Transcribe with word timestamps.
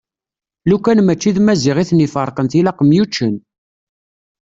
Lukan 0.69 0.99
mačči 1.05 1.31
d 1.35 1.37
Maziɣ 1.41 1.77
iten-iferqen 1.79 2.47
tilaq 2.51 2.79
myuččen. 2.83 3.35